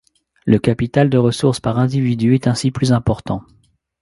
Le 0.47 0.57
capital 0.57 1.11
de 1.11 1.19
ressources 1.19 1.59
par 1.59 1.77
individu 1.77 2.33
est 2.33 2.47
ainsi 2.47 2.71
plus 2.71 2.91
important. 2.91 3.43